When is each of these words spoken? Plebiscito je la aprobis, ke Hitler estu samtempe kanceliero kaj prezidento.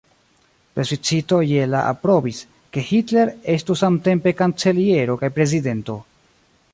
Plebiscito 0.77 1.37
je 1.49 1.67
la 1.73 1.81
aprobis, 1.89 2.39
ke 2.77 2.85
Hitler 2.89 3.33
estu 3.57 3.77
samtempe 3.85 4.33
kanceliero 4.43 5.19
kaj 5.25 5.31
prezidento. 5.37 5.99